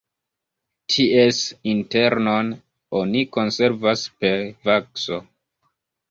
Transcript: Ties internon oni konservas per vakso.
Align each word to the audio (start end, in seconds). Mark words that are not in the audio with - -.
Ties 0.91 1.41
internon 1.73 2.49
oni 3.01 3.21
konservas 3.37 4.05
per 4.23 4.41
vakso. 4.71 5.21